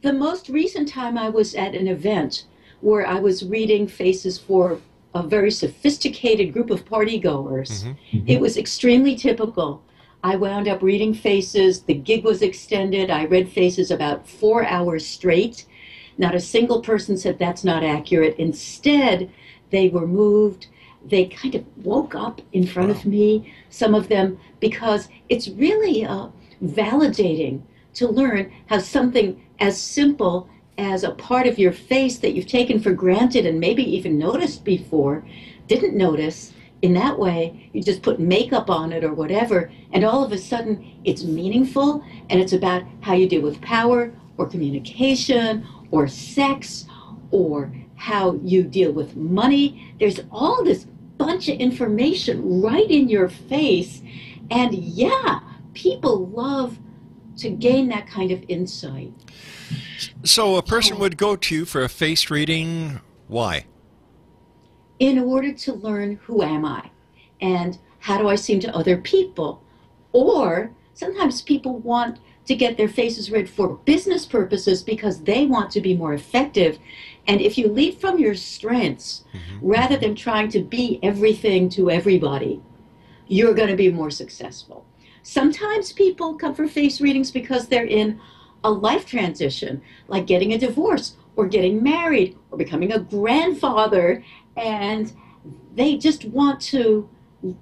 The 0.02 0.14
most 0.14 0.50
recent 0.50 0.88
time 0.88 1.18
I 1.18 1.30
was 1.30 1.56
at 1.56 1.76
an 1.76 1.88
event 1.88 2.46
where 2.82 3.06
I 3.06 3.20
was 3.20 3.46
reading 3.46 3.88
faces 3.88 4.38
for 4.38 4.80
a 5.16 5.24
very 5.24 5.52
sophisticated 5.52 6.54
group 6.54 6.70
of 6.70 6.86
party 6.86 7.18
goers, 7.20 7.84
mm-hmm. 7.84 8.28
it 8.28 8.40
was 8.40 8.58
extremely 8.58 9.16
typical 9.16 9.84
I 10.24 10.36
wound 10.36 10.68
up 10.68 10.82
reading 10.82 11.14
faces. 11.14 11.84
The 11.84 11.94
gig 11.94 12.24
was 12.24 12.42
extended. 12.42 13.10
I 13.10 13.26
read 13.26 13.50
faces 13.50 13.90
about 13.90 14.28
four 14.28 14.66
hours 14.66 15.06
straight. 15.06 15.66
Not 16.20 16.36
a 16.36 16.40
single 16.42 16.82
person 16.82 17.18
said 17.18 17.40
that's 17.40 17.64
not 17.64 17.82
accurate. 17.82 18.36
Instead, 18.38 19.32
they 19.72 19.88
were 19.88 20.06
moved. 20.06 20.68
They 21.04 21.26
kind 21.26 21.56
of 21.56 21.66
woke 21.78 22.14
up 22.14 22.42
in 22.52 22.68
front 22.68 22.92
of 22.92 23.06
me, 23.06 23.54
some 23.70 23.96
of 23.96 24.10
them, 24.10 24.38
because 24.60 25.08
it's 25.30 25.48
really 25.48 26.06
uh, 26.06 26.28
validating 26.62 27.62
to 27.94 28.10
learn 28.10 28.52
how 28.68 28.80
something 28.80 29.42
as 29.62 29.80
simple 29.80 30.50
as 30.78 31.04
a 31.04 31.12
part 31.12 31.48
of 31.48 31.58
your 31.58 31.72
face 31.72 32.18
that 32.18 32.34
you've 32.34 32.48
taken 32.48 32.82
for 32.82 32.92
granted 32.92 33.46
and 33.46 33.60
maybe 33.60 33.84
even 33.84 34.18
noticed 34.18 34.66
before, 34.66 35.26
didn't 35.68 35.96
notice, 35.96 36.54
in 36.82 36.94
that 36.94 37.18
way, 37.18 37.70
you 37.74 37.82
just 37.82 38.02
put 38.02 38.20
makeup 38.20 38.70
on 38.70 38.92
it 38.92 39.06
or 39.06 39.14
whatever, 39.14 39.72
and 39.94 40.04
all 40.04 40.24
of 40.24 40.34
a 40.34 40.38
sudden 40.38 41.00
it's 41.06 41.24
meaningful 41.24 42.04
and 42.30 42.42
it's 42.42 42.54
about 42.54 42.84
how 43.02 43.14
you 43.14 43.28
deal 43.28 43.42
with 43.42 43.62
power 43.62 44.12
or 44.38 44.48
communication 44.48 45.66
or 45.92 46.08
sex 46.08 46.86
or 47.32 47.72
how 47.96 48.40
you 48.44 48.64
deal 48.64 48.92
with 48.92 49.16
money. 49.16 49.94
There's 50.00 50.20
all 50.32 50.64
this 50.64 50.86
bunch 51.18 51.50
of 51.50 51.58
information 51.60 52.62
right 52.62 52.90
in 52.90 53.10
your 53.10 53.30
face. 53.30 54.02
And 54.50 54.74
yeah, 54.74 55.42
people 55.74 56.28
love 56.28 56.78
to 57.38 57.50
gain 57.50 57.90
that 57.90 58.08
kind 58.08 58.32
of 58.32 58.44
insight. 58.48 59.14
So 60.24 60.56
a 60.56 60.64
person 60.64 61.00
would 61.00 61.18
go 61.18 61.36
to 61.36 61.56
you 61.56 61.66
for 61.66 61.84
a 61.84 61.90
face 61.90 62.30
reading. 62.30 63.02
Why? 63.28 63.66
in 65.00 65.18
order 65.18 65.54
to 65.54 65.74
learn 65.74 66.20
who 66.24 66.44
am 66.44 66.66
I 66.66 66.90
and 67.42 67.78
how 68.00 68.18
do 68.18 68.28
I 68.28 68.36
seem 68.36 68.60
to 68.62 68.76
other 68.76 68.98
people. 68.98 69.64
Or 70.12 70.72
sometimes 70.94 71.42
people 71.42 71.80
want 71.80 72.20
to 72.50 72.56
get 72.56 72.78
their 72.78 72.90
faces 72.90 73.30
read 73.30 73.48
for 73.48 73.76
business 73.86 74.26
purposes 74.26 74.82
because 74.82 75.22
they 75.22 75.46
want 75.46 75.70
to 75.70 75.80
be 75.80 75.96
more 75.96 76.16
effective. 76.16 76.80
And 77.28 77.40
if 77.42 77.60
you 77.60 77.68
lead 77.68 78.02
from 78.02 78.18
your 78.18 78.34
strengths 78.34 79.24
mm-hmm. 79.32 79.68
rather 79.68 79.98
than 79.98 80.16
trying 80.16 80.50
to 80.50 80.64
be 80.64 81.00
everything 81.04 81.70
to 81.70 81.92
everybody, 81.92 82.60
you're 83.28 83.54
going 83.54 83.70
to 83.70 83.76
be 83.76 83.92
more 83.92 84.10
successful. 84.10 84.84
Sometimes 85.22 85.94
people 85.94 86.34
come 86.34 86.56
for 86.56 86.68
face 86.68 87.00
readings 87.00 87.30
because 87.30 87.68
they're 87.68 87.86
in 87.86 88.20
a 88.64 88.72
life 88.72 89.06
transition, 89.06 89.84
like 90.08 90.26
getting 90.26 90.52
a 90.52 90.58
divorce 90.58 91.18
or 91.36 91.46
getting 91.46 91.84
married 91.84 92.36
or 92.50 92.58
becoming 92.58 92.94
a 92.94 93.00
grandfather 93.00 94.24
and 94.58 95.14
they 95.76 95.98
just 95.98 96.26
want 96.26 96.60
to 96.60 97.08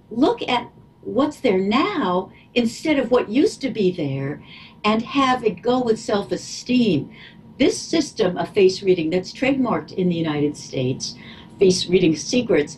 look 0.10 0.42
at 0.48 0.72
what's 1.02 1.42
there 1.42 1.58
now 1.60 2.32
instead 2.54 3.00
of 3.00 3.12
what 3.12 3.30
used 3.30 3.62
to 3.62 3.70
be 3.70 3.92
there 3.92 4.42
and 4.88 5.02
have 5.02 5.44
it 5.44 5.62
go 5.62 5.84
with 5.84 6.00
self 6.00 6.32
esteem. 6.32 7.12
This 7.60 7.78
system 7.78 8.38
of 8.38 8.54
face 8.54 8.82
reading 8.82 9.10
that's 9.10 9.34
trademarked 9.34 9.92
in 9.92 10.08
the 10.08 10.16
United 10.16 10.56
States, 10.56 11.16
Face 11.60 11.88
Reading 11.88 12.16
Secrets, 12.16 12.78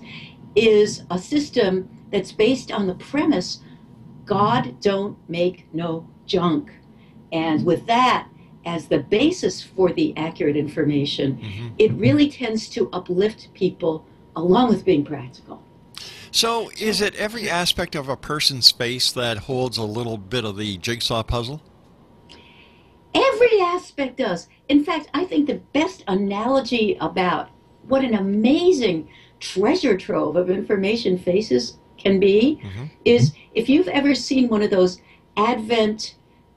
is 0.56 1.04
a 1.12 1.20
system 1.20 1.88
that's 2.12 2.32
based 2.32 2.72
on 2.72 2.88
the 2.88 2.96
premise 2.96 3.60
God 4.26 4.82
don't 4.82 5.18
make 5.30 5.68
no 5.72 6.08
junk. 6.26 6.72
And 7.32 7.64
with 7.64 7.86
that 7.86 8.28
as 8.66 8.88
the 8.88 9.00
basis 9.00 9.62
for 9.62 9.92
the 9.92 10.18
accurate 10.18 10.58
information, 10.58 11.38
mm-hmm. 11.38 11.68
it 11.78 11.92
really 11.94 12.30
tends 12.30 12.70
to 12.70 12.90
uplift 12.92 13.54
people 13.54 14.06
along 14.36 14.70
with 14.70 14.84
being 14.84 15.06
practical. 15.06 15.62
So, 16.32 16.72
is 16.80 17.02
it 17.02 17.16
every 17.16 17.50
aspect 17.50 17.96
of 17.96 18.08
a 18.08 18.16
person's 18.16 18.72
face 18.72 19.12
that 19.12 19.38
holds 19.38 19.78
a 19.78 19.84
little 19.84 20.18
bit 20.18 20.46
of 20.46 20.58
the 20.58 20.78
jigsaw 20.78 21.24
puzzle? 21.24 21.62
Every 23.42 23.62
aspect 23.62 24.18
does. 24.18 24.50
In 24.68 24.84
fact, 24.84 25.08
I 25.14 25.24
think 25.24 25.48
the 25.48 25.62
best 25.72 26.04
analogy 26.08 26.98
about 27.00 27.50
what 27.88 28.04
an 28.04 28.14
amazing 28.14 29.10
treasure 29.40 29.98
trove 29.98 30.36
of 30.36 30.50
information 30.50 31.18
faces 31.18 31.78
can 31.98 32.20
be 32.20 32.60
mm-hmm. 32.62 32.86
is 33.06 33.34
if 33.54 33.70
you've 33.70 33.88
ever 33.88 34.14
seen 34.14 34.50
one 34.50 34.62
of 34.62 34.72
those 34.72 35.02
Advent 35.38 36.16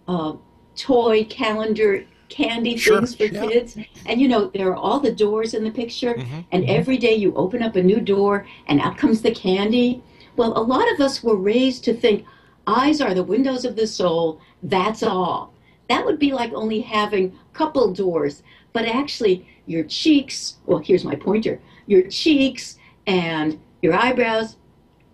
uh, 0.08 0.34
toy 0.74 1.24
calendar 1.24 2.04
candy 2.28 2.76
sure. 2.76 2.98
things 2.98 3.14
for 3.14 3.26
yeah. 3.26 3.46
kids. 3.46 3.76
And 4.06 4.20
you 4.20 4.26
know, 4.26 4.46
there 4.48 4.68
are 4.68 4.76
all 4.76 4.98
the 4.98 5.12
doors 5.12 5.54
in 5.54 5.62
the 5.62 5.70
picture, 5.70 6.14
mm-hmm. 6.14 6.40
and 6.50 6.64
mm-hmm. 6.64 6.80
every 6.80 6.98
day 6.98 7.14
you 7.14 7.32
open 7.34 7.62
up 7.62 7.76
a 7.76 7.82
new 7.82 8.00
door 8.00 8.44
and 8.66 8.80
out 8.80 8.98
comes 8.98 9.22
the 9.22 9.32
candy. 9.32 10.02
Well, 10.36 10.58
a 10.58 10.60
lot 10.60 10.90
of 10.92 11.00
us 11.00 11.22
were 11.22 11.36
raised 11.36 11.84
to 11.84 11.94
think 11.94 12.24
eyes 12.66 13.00
are 13.00 13.14
the 13.14 13.22
windows 13.22 13.64
of 13.64 13.76
the 13.76 13.86
soul, 13.86 14.40
that's 14.64 15.02
all. 15.02 15.51
That 15.92 16.06
would 16.06 16.18
be 16.18 16.32
like 16.32 16.54
only 16.54 16.80
having 16.80 17.38
a 17.52 17.54
couple 17.54 17.92
doors, 17.92 18.42
but 18.72 18.86
actually, 18.86 19.46
your 19.66 19.84
cheeks, 19.84 20.56
well, 20.64 20.78
here's 20.78 21.04
my 21.04 21.14
pointer 21.14 21.60
your 21.86 22.08
cheeks 22.08 22.78
and 23.06 23.60
your 23.82 23.92
eyebrows, 23.92 24.56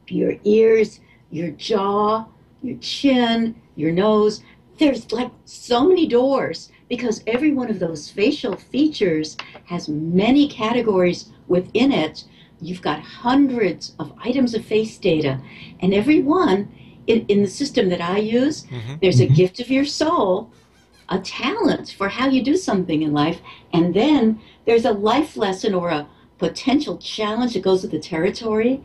your 0.06 0.34
ears, 0.44 1.00
your 1.32 1.50
jaw, 1.50 2.26
your 2.62 2.78
chin, 2.78 3.60
your 3.74 3.90
nose. 3.90 4.44
There's 4.78 5.10
like 5.10 5.32
so 5.46 5.88
many 5.88 6.06
doors 6.06 6.70
because 6.88 7.24
every 7.26 7.52
one 7.52 7.70
of 7.70 7.80
those 7.80 8.08
facial 8.08 8.54
features 8.54 9.36
has 9.64 9.88
many 9.88 10.48
categories 10.48 11.32
within 11.48 11.90
it. 11.90 12.22
You've 12.60 12.82
got 12.82 13.00
hundreds 13.00 13.96
of 13.98 14.12
items 14.24 14.54
of 14.54 14.64
face 14.64 14.96
data, 14.96 15.40
and 15.80 15.92
every 15.92 16.22
one 16.22 16.72
in, 17.08 17.26
in 17.26 17.42
the 17.42 17.50
system 17.50 17.88
that 17.88 18.00
I 18.00 18.18
use, 18.18 18.62
mm-hmm. 18.62 18.94
there's 19.02 19.18
a 19.18 19.24
mm-hmm. 19.24 19.34
gift 19.34 19.58
of 19.58 19.70
your 19.70 19.84
soul, 19.84 20.52
a 21.08 21.18
talent 21.18 21.94
for 21.96 22.08
how 22.08 22.28
you 22.28 22.42
do 22.42 22.56
something 22.56 23.02
in 23.02 23.12
life, 23.12 23.40
and 23.72 23.94
then 23.94 24.40
there's 24.66 24.84
a 24.84 24.92
life 24.92 25.36
lesson 25.36 25.74
or 25.74 25.90
a 25.90 26.06
potential 26.38 26.98
challenge 26.98 27.54
that 27.54 27.62
goes 27.62 27.82
with 27.82 27.90
the 27.90 27.98
territory. 27.98 28.82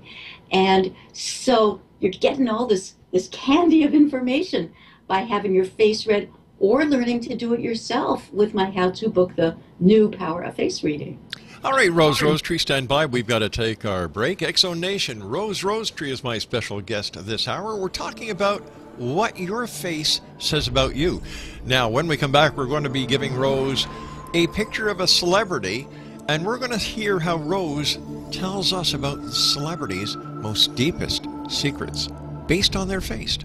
And 0.51 0.95
so 1.13 1.81
you're 1.99 2.11
getting 2.11 2.49
all 2.49 2.65
this, 2.65 2.95
this 3.11 3.27
candy 3.29 3.83
of 3.83 3.93
information 3.93 4.73
by 5.07 5.21
having 5.21 5.53
your 5.53 5.65
face 5.65 6.07
read 6.07 6.29
or 6.59 6.85
learning 6.85 7.19
to 7.19 7.35
do 7.35 7.53
it 7.53 7.59
yourself 7.59 8.31
with 8.31 8.53
my 8.53 8.69
how 8.71 8.89
to 8.91 9.09
book, 9.09 9.35
The 9.35 9.57
New 9.79 10.09
Power 10.09 10.43
of 10.43 10.55
Face 10.55 10.83
Reading. 10.83 11.19
All 11.63 11.71
right, 11.71 11.91
Rose 11.91 12.21
Rosetree, 12.21 12.57
stand 12.57 12.89
by. 12.89 13.05
We've 13.05 13.27
got 13.27 13.39
to 13.39 13.49
take 13.49 13.85
our 13.85 14.07
break. 14.09 14.41
Zone 14.57 14.79
Nation, 14.81 15.23
Rose 15.23 15.63
Rosetree 15.63 16.11
is 16.11 16.23
my 16.23 16.37
special 16.37 16.81
guest 16.81 17.25
this 17.25 17.47
hour. 17.47 17.77
We're 17.77 17.87
talking 17.87 18.29
about 18.29 18.63
what 18.98 19.40
your 19.40 19.68
face 19.68 20.22
says 20.40 20.68
about 20.68 20.95
you. 20.95 21.22
Now, 21.66 21.90
when 21.90 22.07
we 22.07 22.18
come 22.18 22.31
back, 22.31 22.57
we're 22.57 22.68
going 22.68 22.84
to 22.84 22.90
be 22.90 23.06
giving 23.06 23.36
Rose 23.36 23.88
a 24.34 24.48
picture 24.48 24.90
of 24.90 25.00
a 25.00 25.07
celebrity, 25.07 25.88
and 26.28 26.45
we're 26.45 26.57
going 26.57 26.72
to 26.72 26.78
hear 26.78 27.19
how 27.19 27.38
Rose 27.38 27.98
tells 28.31 28.74
us 28.74 28.94
about 28.94 29.22
the 29.22 29.31
celebrity's 29.31 30.16
most 30.16 30.75
deepest 30.75 31.28
secrets 31.50 32.10
based 32.48 32.75
on 32.75 32.88
their 32.88 33.01
face. 33.01 33.38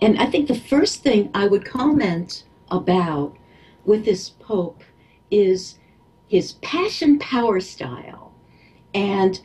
And 0.00 0.18
I 0.18 0.26
think 0.26 0.48
the 0.48 0.54
first 0.54 1.02
thing 1.02 1.30
I 1.34 1.46
would 1.46 1.64
comment 1.64 2.44
about 2.70 3.36
with 3.84 4.04
this 4.04 4.30
Pope 4.30 4.82
is 5.30 5.78
his 6.28 6.52
passion 6.62 7.18
power 7.18 7.60
style. 7.60 8.32
And 8.94 9.40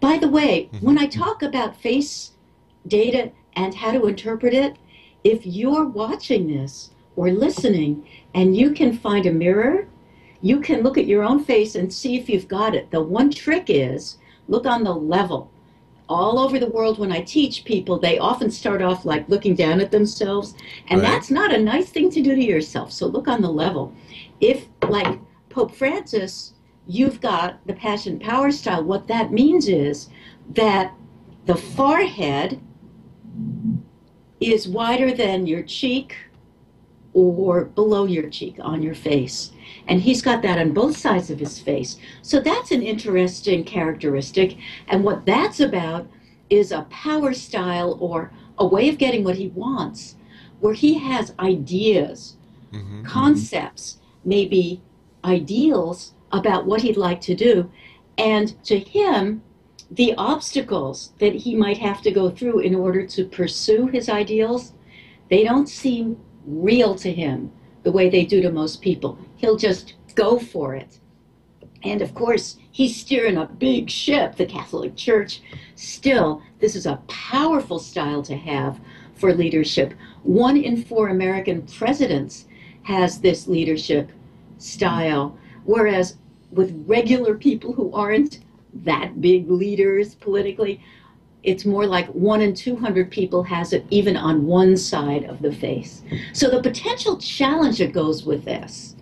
by 0.00 0.18
the 0.18 0.28
way, 0.28 0.68
mm-hmm. 0.72 0.86
when 0.86 0.98
I 0.98 1.06
talk 1.06 1.42
about 1.42 1.80
face 1.80 2.32
data 2.86 3.32
and 3.54 3.74
how 3.74 3.92
to 3.92 4.06
interpret 4.06 4.54
it, 4.54 4.76
if 5.24 5.44
you're 5.44 5.86
watching 5.86 6.46
this 6.46 6.90
or 7.16 7.30
listening 7.30 8.06
and 8.34 8.56
you 8.56 8.70
can 8.70 8.96
find 8.96 9.26
a 9.26 9.32
mirror 9.32 9.88
you 10.40 10.60
can 10.60 10.82
look 10.82 10.98
at 10.98 11.06
your 11.06 11.22
own 11.22 11.42
face 11.42 11.74
and 11.74 11.92
see 11.92 12.16
if 12.16 12.28
you've 12.28 12.48
got 12.48 12.74
it. 12.74 12.90
The 12.90 13.02
one 13.02 13.30
trick 13.30 13.64
is 13.68 14.18
look 14.46 14.66
on 14.66 14.84
the 14.84 14.94
level. 14.94 15.50
All 16.08 16.38
over 16.38 16.58
the 16.58 16.70
world, 16.70 16.98
when 16.98 17.12
I 17.12 17.20
teach 17.20 17.64
people, 17.64 17.98
they 17.98 18.18
often 18.18 18.50
start 18.50 18.80
off 18.80 19.04
like 19.04 19.28
looking 19.28 19.54
down 19.54 19.80
at 19.80 19.90
themselves, 19.90 20.54
and 20.88 21.02
right. 21.02 21.08
that's 21.08 21.30
not 21.30 21.52
a 21.54 21.62
nice 21.62 21.90
thing 21.90 22.10
to 22.10 22.22
do 22.22 22.34
to 22.34 22.42
yourself. 22.42 22.92
So 22.92 23.06
look 23.06 23.28
on 23.28 23.42
the 23.42 23.50
level. 23.50 23.92
If, 24.40 24.68
like 24.88 25.18
Pope 25.50 25.74
Francis, 25.74 26.54
you've 26.86 27.20
got 27.20 27.58
the 27.66 27.74
passion 27.74 28.18
power 28.18 28.50
style, 28.50 28.84
what 28.84 29.06
that 29.08 29.32
means 29.32 29.68
is 29.68 30.08
that 30.54 30.94
the 31.44 31.56
forehead 31.56 32.58
is 34.40 34.66
wider 34.66 35.12
than 35.12 35.46
your 35.46 35.62
cheek 35.62 36.14
or 37.18 37.64
below 37.64 38.04
your 38.04 38.28
cheek 38.28 38.56
on 38.60 38.82
your 38.82 38.94
face. 38.94 39.52
And 39.86 40.00
he's 40.00 40.22
got 40.22 40.42
that 40.42 40.58
on 40.58 40.72
both 40.72 40.96
sides 40.96 41.30
of 41.30 41.38
his 41.38 41.58
face. 41.58 41.98
So 42.22 42.40
that's 42.40 42.70
an 42.70 42.82
interesting 42.82 43.64
characteristic. 43.64 44.56
And 44.88 45.04
what 45.04 45.26
that's 45.26 45.60
about 45.60 46.06
is 46.50 46.72
a 46.72 46.82
power 46.90 47.32
style 47.32 47.96
or 48.00 48.32
a 48.58 48.66
way 48.66 48.88
of 48.88 48.98
getting 48.98 49.24
what 49.24 49.36
he 49.36 49.48
wants, 49.48 50.16
where 50.60 50.74
he 50.74 50.98
has 50.98 51.34
ideas, 51.38 52.36
mm-hmm, 52.72 53.02
concepts, 53.04 53.94
mm-hmm. 53.94 54.28
maybe 54.28 54.82
ideals 55.24 56.14
about 56.32 56.66
what 56.66 56.82
he'd 56.82 56.96
like 56.96 57.20
to 57.22 57.34
do. 57.34 57.70
And 58.16 58.62
to 58.64 58.78
him, 58.78 59.42
the 59.90 60.14
obstacles 60.16 61.12
that 61.18 61.34
he 61.34 61.54
might 61.54 61.78
have 61.78 62.02
to 62.02 62.10
go 62.10 62.30
through 62.30 62.60
in 62.60 62.74
order 62.74 63.06
to 63.06 63.24
pursue 63.24 63.86
his 63.86 64.08
ideals, 64.08 64.72
they 65.30 65.44
don't 65.44 65.68
seem 65.68 66.20
real 66.48 66.94
to 66.96 67.12
him 67.12 67.52
the 67.82 67.92
way 67.92 68.08
they 68.08 68.24
do 68.24 68.40
to 68.42 68.50
most 68.50 68.80
people. 68.82 69.18
He'll 69.36 69.56
just 69.56 69.94
go 70.14 70.38
for 70.38 70.74
it. 70.74 70.98
And 71.84 72.02
of 72.02 72.14
course, 72.14 72.58
he's 72.70 72.96
steering 72.96 73.36
a 73.36 73.46
big 73.46 73.88
ship, 73.88 74.36
the 74.36 74.46
Catholic 74.46 74.96
Church. 74.96 75.42
Still, 75.76 76.42
this 76.58 76.74
is 76.74 76.86
a 76.86 77.00
powerful 77.06 77.78
style 77.78 78.22
to 78.22 78.36
have 78.36 78.80
for 79.14 79.32
leadership. 79.32 79.94
One 80.22 80.56
in 80.56 80.82
four 80.82 81.08
American 81.08 81.62
presidents 81.62 82.46
has 82.82 83.20
this 83.20 83.46
leadership 83.46 84.10
style, 84.58 85.38
whereas 85.64 86.16
with 86.50 86.84
regular 86.86 87.36
people 87.36 87.72
who 87.72 87.92
aren't 87.92 88.40
that 88.74 89.20
big 89.20 89.50
leaders 89.50 90.14
politically, 90.14 90.80
it's 91.42 91.64
more 91.64 91.86
like 91.86 92.08
one 92.08 92.40
in 92.40 92.54
200 92.54 93.10
people 93.10 93.42
has 93.42 93.72
it 93.72 93.86
even 93.90 94.16
on 94.16 94.46
one 94.46 94.76
side 94.76 95.24
of 95.24 95.40
the 95.40 95.52
face. 95.52 96.02
So 96.32 96.50
the 96.50 96.62
potential 96.62 97.16
challenge 97.18 97.78
that 97.78 97.92
goes 97.92 98.24
with 98.24 98.44
this 98.44 98.96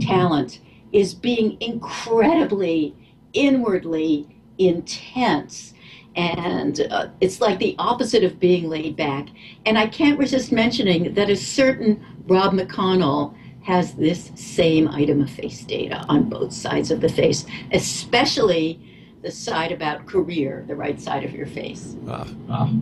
talent 0.00 0.60
is 0.92 1.14
being 1.14 1.56
incredibly 1.60 2.94
inwardly 3.32 4.28
intense. 4.58 5.74
And 6.14 6.80
uh, 6.90 7.08
it's 7.20 7.40
like 7.40 7.58
the 7.58 7.76
opposite 7.78 8.24
of 8.24 8.40
being 8.40 8.68
laid 8.68 8.96
back. 8.96 9.28
And 9.66 9.78
I 9.78 9.86
can't 9.86 10.18
resist 10.18 10.50
mentioning 10.50 11.12
that 11.14 11.28
a 11.28 11.36
certain 11.36 12.04
Rob 12.26 12.54
McConnell 12.54 13.34
has 13.62 13.94
this 13.94 14.30
same 14.34 14.88
item 14.88 15.20
of 15.20 15.28
face 15.28 15.64
data 15.64 16.04
on 16.08 16.28
both 16.28 16.52
sides 16.52 16.90
of 16.90 17.00
the 17.00 17.08
face, 17.08 17.44
especially 17.72 18.80
the 19.22 19.30
side 19.30 19.72
about 19.72 20.06
career, 20.06 20.64
the 20.68 20.76
right 20.76 21.00
side 21.00 21.24
of 21.24 21.32
your 21.32 21.46
face. 21.46 21.96
Ah. 22.08 22.26
ah. 22.48 22.72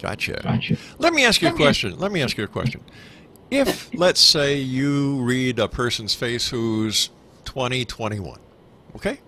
Gotcha. 0.00 0.40
Gotcha. 0.42 0.76
Let 0.98 1.12
me 1.12 1.24
ask 1.24 1.40
you 1.40 1.48
a 1.48 1.52
question. 1.52 1.98
Let 1.98 2.12
me 2.12 2.22
ask 2.22 2.36
you 2.36 2.44
a 2.44 2.48
question. 2.48 2.82
If, 3.50 3.94
let's 3.98 4.20
say, 4.20 4.56
you 4.56 5.22
read 5.22 5.58
a 5.58 5.68
person's 5.68 6.14
face 6.14 6.48
who's 6.48 7.10
20, 7.44 7.84
21, 7.84 8.38
okay? 8.96 9.20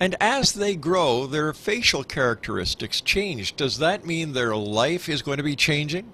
And 0.00 0.14
as 0.20 0.52
they 0.52 0.76
grow, 0.76 1.26
their 1.26 1.52
facial 1.52 2.04
characteristics 2.04 3.00
change. 3.00 3.56
Does 3.56 3.78
that 3.78 4.06
mean 4.06 4.32
their 4.32 4.54
life 4.56 5.08
is 5.08 5.22
going 5.22 5.38
to 5.38 5.42
be 5.42 5.56
changing? 5.56 6.12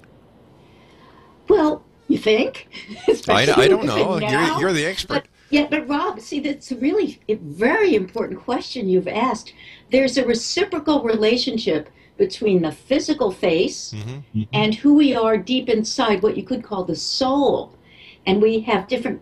Well, 1.48 1.84
you 2.08 2.18
think? 2.18 2.68
I, 3.28 3.52
I, 3.56 3.68
don't 3.68 3.84
know. 3.86 4.18
You're, 4.18 4.60
you're, 4.60 4.72
the 4.72 4.86
expert. 4.86 5.28
But 5.48 5.54
yeah, 5.56 5.66
but 5.70 5.88
Rob, 5.88 6.20
see, 6.20 6.40
that's 6.40 6.72
a 6.72 6.76
really 6.76 7.20
a 7.28 7.34
very 7.34 7.94
important 7.94 8.40
question 8.40 8.88
you've 8.88 9.08
asked. 9.08 9.52
There's 9.90 10.18
a 10.18 10.26
reciprocal 10.26 11.02
relationship 11.02 11.90
between 12.16 12.62
the 12.62 12.72
physical 12.72 13.30
face 13.30 13.92
mm-hmm. 13.92 14.10
mm-hmm. 14.10 14.42
and 14.52 14.74
who 14.74 14.94
we 14.94 15.14
are 15.14 15.36
deep 15.36 15.68
inside, 15.68 16.22
what 16.22 16.36
you 16.36 16.42
could 16.42 16.62
call 16.62 16.84
the 16.84 16.96
soul. 16.96 17.76
And 18.26 18.40
we 18.40 18.60
have 18.60 18.88
different 18.88 19.20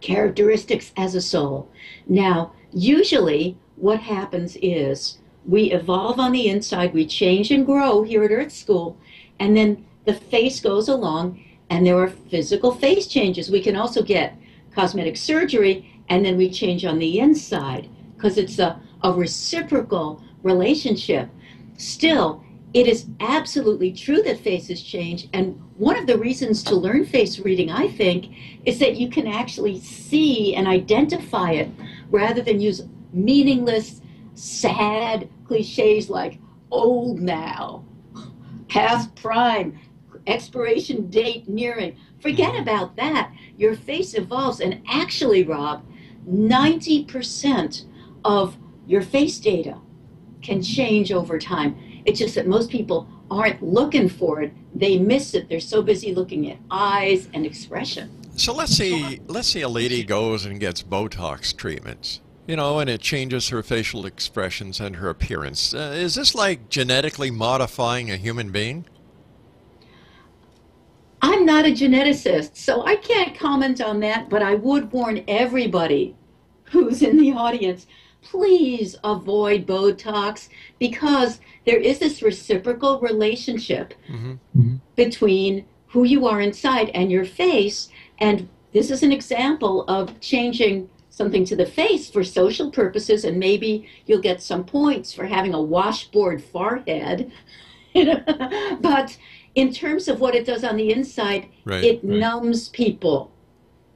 characteristics 0.00 0.92
as 0.96 1.14
a 1.14 1.20
soul. 1.20 1.68
Now, 2.06 2.52
usually 2.72 3.56
what 3.76 4.00
happens 4.00 4.56
is 4.62 5.18
we 5.46 5.72
evolve 5.72 6.18
on 6.18 6.32
the 6.32 6.48
inside, 6.48 6.94
we 6.94 7.06
change 7.06 7.50
and 7.50 7.66
grow 7.66 8.02
here 8.02 8.22
at 8.24 8.30
Earth 8.30 8.52
School, 8.52 8.96
and 9.38 9.56
then 9.56 9.84
the 10.04 10.14
face 10.14 10.60
goes 10.60 10.88
along, 10.88 11.42
and 11.68 11.86
there 11.86 11.98
are 11.98 12.08
physical 12.08 12.72
face 12.72 13.06
changes. 13.06 13.50
We 13.50 13.62
can 13.62 13.76
also 13.76 14.02
get 14.02 14.36
cosmetic 14.74 15.16
surgery, 15.16 16.02
and 16.08 16.24
then 16.24 16.36
we 16.36 16.50
change 16.50 16.84
on 16.84 16.98
the 16.98 17.18
inside 17.18 17.88
because 18.16 18.38
it's 18.38 18.58
a, 18.58 18.80
a 19.02 19.12
reciprocal 19.12 20.22
relationship. 20.42 21.28
Still, 21.76 22.42
it 22.74 22.86
is 22.86 23.06
absolutely 23.20 23.92
true 23.92 24.22
that 24.22 24.40
faces 24.40 24.82
change. 24.82 25.28
And 25.32 25.60
one 25.76 25.98
of 25.98 26.06
the 26.06 26.18
reasons 26.18 26.62
to 26.64 26.74
learn 26.74 27.04
face 27.04 27.38
reading, 27.38 27.70
I 27.70 27.88
think, 27.88 28.34
is 28.64 28.78
that 28.78 28.96
you 28.96 29.10
can 29.10 29.26
actually 29.26 29.78
see 29.80 30.54
and 30.54 30.66
identify 30.66 31.52
it 31.52 31.68
rather 32.10 32.40
than 32.40 32.60
use 32.60 32.82
meaningless, 33.12 34.00
sad 34.34 35.28
cliches 35.46 36.08
like 36.08 36.38
old 36.70 37.20
now, 37.20 37.84
past 38.68 39.14
prime, 39.16 39.78
expiration 40.26 41.10
date 41.10 41.48
nearing. 41.48 41.96
Forget 42.22 42.56
about 42.58 42.94
that. 42.96 43.32
Your 43.56 43.74
face 43.74 44.14
evolves. 44.14 44.60
And 44.60 44.80
actually, 44.88 45.42
Rob, 45.42 45.84
90% 46.28 47.84
of 48.24 48.56
your 48.86 49.02
face 49.02 49.38
data 49.40 49.78
can 50.40 50.62
change 50.62 51.12
over 51.12 51.38
time. 51.38 51.76
It's 52.04 52.20
just 52.20 52.36
that 52.36 52.46
most 52.46 52.70
people 52.70 53.08
aren't 53.30 53.62
looking 53.62 54.08
for 54.08 54.42
it. 54.42 54.52
They 54.74 54.98
miss 54.98 55.34
it. 55.34 55.48
They're 55.48 55.60
so 55.60 55.82
busy 55.82 56.14
looking 56.14 56.50
at 56.50 56.58
eyes 56.70 57.28
and 57.34 57.44
expression. 57.44 58.10
So 58.36 58.54
let's 58.54 58.74
say 58.76 59.20
let's 59.26 59.48
say 59.48 59.60
a 59.60 59.68
lady 59.68 60.04
goes 60.04 60.46
and 60.46 60.58
gets 60.58 60.82
Botox 60.82 61.54
treatments, 61.54 62.20
you 62.46 62.56
know, 62.56 62.78
and 62.78 62.88
it 62.88 63.00
changes 63.00 63.50
her 63.50 63.62
facial 63.62 64.06
expressions 64.06 64.80
and 64.80 64.96
her 64.96 65.10
appearance. 65.10 65.74
Uh, 65.74 65.92
is 65.94 66.14
this 66.14 66.34
like 66.34 66.70
genetically 66.70 67.30
modifying 67.30 68.10
a 68.10 68.16
human 68.16 68.50
being? 68.50 68.86
I'm 71.42 71.46
not 71.46 71.66
a 71.66 71.72
geneticist, 71.72 72.56
so 72.56 72.86
I 72.86 72.94
can't 72.94 73.36
comment 73.36 73.80
on 73.80 73.98
that, 73.98 74.30
but 74.30 74.44
I 74.44 74.54
would 74.54 74.92
warn 74.92 75.24
everybody 75.26 76.14
who's 76.70 77.02
in 77.02 77.16
the 77.16 77.32
audience 77.32 77.88
please 78.22 78.94
avoid 79.02 79.66
Botox 79.66 80.48
because 80.78 81.40
there 81.66 81.78
is 81.78 81.98
this 81.98 82.22
reciprocal 82.22 83.00
relationship 83.00 83.92
mm-hmm. 84.08 84.76
between 84.94 85.64
who 85.88 86.04
you 86.04 86.28
are 86.28 86.40
inside 86.40 86.90
and 86.90 87.10
your 87.10 87.24
face. 87.24 87.88
And 88.20 88.48
this 88.72 88.92
is 88.92 89.02
an 89.02 89.10
example 89.10 89.84
of 89.88 90.20
changing 90.20 90.88
something 91.10 91.44
to 91.46 91.56
the 91.56 91.66
face 91.66 92.08
for 92.08 92.22
social 92.22 92.70
purposes, 92.70 93.24
and 93.24 93.36
maybe 93.36 93.88
you'll 94.06 94.20
get 94.20 94.40
some 94.40 94.62
points 94.62 95.12
for 95.12 95.26
having 95.26 95.54
a 95.54 95.60
washboard 95.60 96.40
forehead. 96.40 97.32
but 98.80 99.18
in 99.54 99.72
terms 99.72 100.08
of 100.08 100.20
what 100.20 100.34
it 100.34 100.46
does 100.46 100.64
on 100.64 100.76
the 100.76 100.92
inside, 100.92 101.48
right, 101.64 101.84
it 101.84 102.00
right. 102.02 102.04
numbs 102.04 102.68
people. 102.68 103.30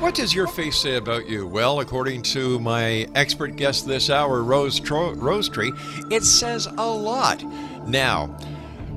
What 0.00 0.14
does 0.14 0.34
your 0.34 0.46
face 0.46 0.76
say 0.76 0.96
about 0.96 1.30
you? 1.30 1.46
Well, 1.46 1.80
according 1.80 2.22
to 2.24 2.60
my 2.60 3.08
expert 3.14 3.56
guest 3.56 3.86
this 3.86 4.10
hour, 4.10 4.42
Rose 4.42 4.78
Tro- 4.78 5.14
it 6.10 6.24
says 6.24 6.66
a 6.66 6.86
lot. 6.86 7.42
Now, 7.88 8.36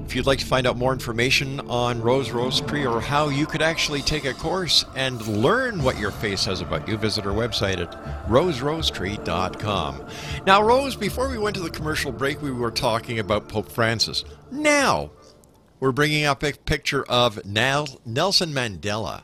if 0.07 0.15
you'd 0.15 0.25
like 0.25 0.39
to 0.39 0.45
find 0.45 0.65
out 0.65 0.77
more 0.77 0.93
information 0.93 1.59
on 1.69 2.01
Rose 2.01 2.31
Rosetree 2.31 2.85
or 2.85 3.01
how 3.01 3.27
you 3.27 3.45
could 3.45 3.61
actually 3.61 4.01
take 4.01 4.23
a 4.23 4.33
course 4.33 4.85
and 4.95 5.21
learn 5.27 5.83
what 5.83 5.99
your 5.99 6.11
face 6.11 6.39
says 6.39 6.61
about 6.61 6.87
you, 6.87 6.95
visit 6.95 7.25
our 7.25 7.33
website 7.33 7.77
at 7.77 7.91
roserosetree.com. 8.29 10.07
Now, 10.45 10.63
Rose, 10.63 10.95
before 10.95 11.27
we 11.27 11.37
went 11.37 11.57
to 11.57 11.61
the 11.61 11.69
commercial 11.69 12.13
break, 12.13 12.41
we 12.41 12.51
were 12.51 12.71
talking 12.71 13.19
about 13.19 13.49
Pope 13.49 13.69
Francis. 13.69 14.23
Now, 14.49 15.11
we're 15.81 15.91
bringing 15.91 16.23
up 16.23 16.41
a 16.41 16.53
picture 16.53 17.03
of 17.09 17.45
Nelson 17.45 18.53
Mandela. 18.53 19.23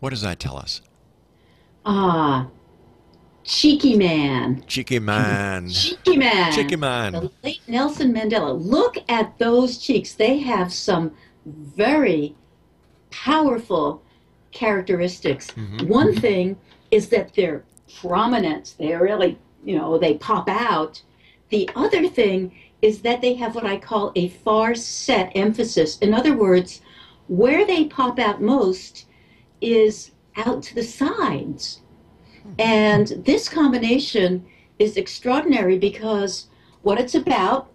What 0.00 0.10
does 0.10 0.22
that 0.22 0.40
tell 0.40 0.56
us? 0.56 0.82
Ah, 1.86 2.48
Cheeky 3.44 3.96
Man. 3.96 4.64
Cheeky 4.66 4.98
Man. 4.98 5.68
Cheeky 5.68 6.16
Man. 6.16 6.52
Cheeky 6.52 6.76
Man. 6.76 7.12
The 7.12 7.30
late 7.42 7.60
Nelson 7.68 8.12
Mandela. 8.12 8.58
Look 8.58 8.96
at 9.08 9.38
those 9.38 9.76
cheeks. 9.78 10.14
They 10.14 10.38
have 10.38 10.72
some 10.72 11.12
very 11.44 12.34
powerful 13.10 14.02
characteristics. 14.50 15.50
Mm-hmm. 15.50 15.88
One 15.88 16.12
mm-hmm. 16.12 16.20
thing 16.20 16.56
is 16.90 17.10
that 17.10 17.34
they're 17.34 17.64
prominent. 18.00 18.76
They're 18.78 19.02
really, 19.02 19.38
you 19.62 19.76
know, 19.76 19.98
they 19.98 20.14
pop 20.14 20.48
out. 20.48 21.02
The 21.50 21.68
other 21.76 22.08
thing 22.08 22.52
is 22.80 23.02
that 23.02 23.20
they 23.20 23.34
have 23.34 23.54
what 23.54 23.66
I 23.66 23.76
call 23.76 24.10
a 24.16 24.28
far 24.28 24.74
set 24.74 25.32
emphasis. 25.34 25.98
In 25.98 26.14
other 26.14 26.34
words, 26.34 26.80
where 27.28 27.66
they 27.66 27.84
pop 27.84 28.18
out 28.18 28.40
most 28.40 29.06
is 29.60 30.12
out 30.36 30.62
to 30.62 30.74
the 30.74 30.82
sides. 30.82 31.80
And 32.58 33.08
this 33.24 33.48
combination 33.48 34.44
is 34.78 34.96
extraordinary 34.96 35.78
because 35.78 36.46
what 36.82 37.00
it's 37.00 37.14
about 37.14 37.70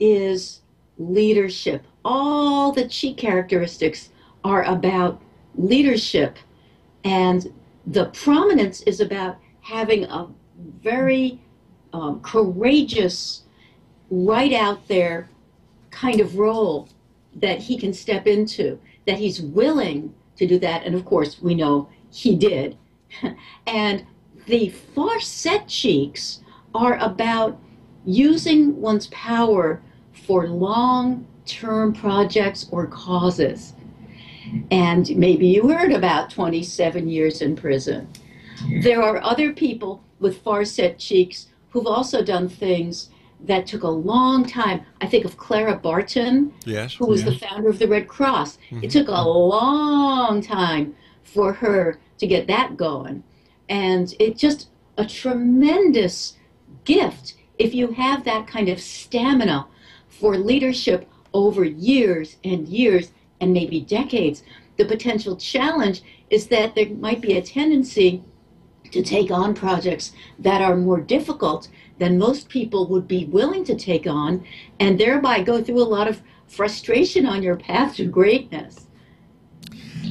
is 0.00 0.60
leadership. 0.98 1.84
All 2.04 2.72
the 2.72 2.88
chi 2.88 3.14
characteristics 3.14 4.10
are 4.44 4.64
about 4.64 5.20
leadership. 5.56 6.36
And 7.04 7.52
the 7.86 8.06
prominence 8.06 8.80
is 8.82 9.00
about 9.00 9.38
having 9.60 10.04
a 10.04 10.28
very 10.82 11.40
um, 11.92 12.20
courageous, 12.20 13.42
right 14.10 14.52
out 14.52 14.86
there 14.88 15.28
kind 15.90 16.20
of 16.20 16.36
role 16.36 16.88
that 17.36 17.58
he 17.58 17.78
can 17.78 17.92
step 17.92 18.26
into, 18.26 18.78
that 19.06 19.18
he's 19.18 19.40
willing 19.40 20.14
to 20.36 20.46
do 20.46 20.58
that. 20.58 20.84
And 20.84 20.94
of 20.94 21.04
course, 21.04 21.40
we 21.40 21.54
know 21.54 21.88
he 22.10 22.36
did. 22.36 22.76
and 23.66 24.04
the 24.46 24.68
far 24.68 25.20
set 25.20 25.68
cheeks 25.68 26.40
are 26.74 26.98
about 26.98 27.58
using 28.04 28.80
one's 28.80 29.08
power 29.08 29.82
for 30.12 30.48
long 30.48 31.26
term 31.44 31.92
projects 31.92 32.66
or 32.70 32.86
causes. 32.86 33.72
And 34.70 35.08
maybe 35.16 35.48
you 35.48 35.68
heard 35.68 35.92
about 35.92 36.30
27 36.30 37.08
years 37.08 37.42
in 37.42 37.56
prison. 37.56 38.08
There 38.82 39.02
are 39.02 39.20
other 39.22 39.52
people 39.52 40.02
with 40.20 40.42
far 40.42 40.64
set 40.64 40.98
cheeks 40.98 41.48
who've 41.70 41.86
also 41.86 42.22
done 42.22 42.48
things 42.48 43.10
that 43.40 43.66
took 43.66 43.82
a 43.82 43.88
long 43.88 44.46
time. 44.46 44.84
I 45.00 45.06
think 45.06 45.24
of 45.24 45.36
Clara 45.36 45.76
Barton, 45.76 46.54
yes, 46.64 46.94
who 46.94 47.06
was 47.06 47.22
yes. 47.22 47.30
the 47.30 47.46
founder 47.46 47.68
of 47.68 47.78
the 47.78 47.88
Red 47.88 48.08
Cross. 48.08 48.56
Mm-hmm. 48.70 48.84
It 48.84 48.90
took 48.90 49.08
a 49.08 49.28
long 49.28 50.40
time 50.40 50.94
for 51.22 51.52
her 51.52 52.00
to 52.18 52.26
get 52.26 52.46
that 52.46 52.76
going. 52.76 53.22
And 53.68 54.14
it's 54.18 54.40
just 54.40 54.68
a 54.96 55.04
tremendous 55.04 56.36
gift 56.84 57.34
if 57.58 57.74
you 57.74 57.92
have 57.92 58.24
that 58.24 58.46
kind 58.46 58.68
of 58.68 58.80
stamina 58.80 59.66
for 60.08 60.36
leadership 60.36 61.08
over 61.34 61.64
years 61.64 62.36
and 62.44 62.68
years 62.68 63.12
and 63.40 63.52
maybe 63.52 63.80
decades. 63.80 64.42
The 64.76 64.84
potential 64.84 65.36
challenge 65.36 66.02
is 66.30 66.48
that 66.48 66.74
there 66.74 66.88
might 66.90 67.20
be 67.20 67.36
a 67.36 67.42
tendency 67.42 68.22
to 68.92 69.02
take 69.02 69.30
on 69.30 69.54
projects 69.54 70.12
that 70.38 70.62
are 70.62 70.76
more 70.76 71.00
difficult 71.00 71.68
than 71.98 72.18
most 72.18 72.48
people 72.48 72.86
would 72.86 73.08
be 73.08 73.24
willing 73.24 73.64
to 73.64 73.74
take 73.74 74.06
on, 74.06 74.44
and 74.78 75.00
thereby 75.00 75.42
go 75.42 75.62
through 75.62 75.82
a 75.82 75.84
lot 75.84 76.08
of 76.08 76.20
frustration 76.46 77.26
on 77.26 77.42
your 77.42 77.56
path 77.56 77.96
to 77.96 78.04
greatness. 78.04 78.85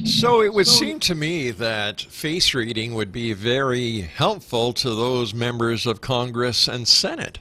So 0.06 0.40
it 0.40 0.54
would 0.54 0.68
seem 0.68 1.00
to 1.00 1.16
me 1.16 1.50
that 1.50 2.00
face 2.00 2.54
reading 2.54 2.94
would 2.94 3.10
be 3.10 3.32
very 3.32 4.02
helpful 4.02 4.72
to 4.74 4.94
those 4.94 5.34
members 5.34 5.84
of 5.84 6.00
Congress 6.00 6.68
and 6.68 6.86
Senate. 6.86 7.40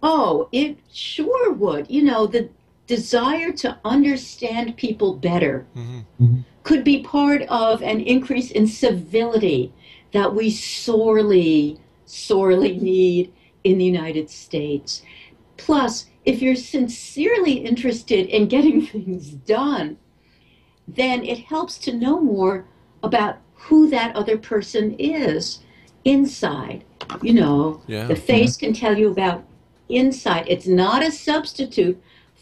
Oh, 0.00 0.48
it 0.52 0.78
sure 0.92 1.52
would. 1.52 1.90
You 1.90 2.02
know, 2.04 2.26
the 2.26 2.50
desire 2.86 3.50
to 3.52 3.78
understand 3.84 4.76
people 4.76 5.14
better 5.14 5.66
hmm 5.74 6.00
could 6.62 6.82
be 6.82 7.02
part 7.02 7.42
of 7.42 7.82
an 7.82 8.00
increase 8.00 8.50
in 8.50 8.66
civility 8.66 9.70
that 10.12 10.34
we 10.34 10.50
sorely, 10.50 11.78
sorely 12.06 12.78
need 12.78 13.30
in 13.64 13.76
the 13.76 13.84
United 13.84 14.30
States. 14.30 15.02
Plus, 15.58 16.06
if 16.24 16.40
you're 16.40 16.54
sincerely 16.56 17.52
interested 17.52 18.26
in 18.28 18.48
getting 18.48 18.80
things 18.86 19.28
done, 19.28 19.98
then 20.88 21.24
it 21.24 21.38
helps 21.38 21.78
to 21.78 21.92
know 21.92 22.20
more 22.20 22.64
about 23.02 23.36
who 23.54 23.88
that 23.90 24.14
other 24.14 24.36
person 24.36 24.94
is 24.98 25.60
inside. 26.04 26.84
You 27.22 27.34
know, 27.34 27.80
Yeah. 27.86 28.06
the 28.06 28.16
face 28.16 28.56
can 28.56 28.72
tell 28.72 28.96
you 28.96 29.10
about 29.10 29.44
inside. 29.88 30.46
It's 30.48 30.66
not 30.66 31.02
a 31.02 31.10
substitute 31.10 32.00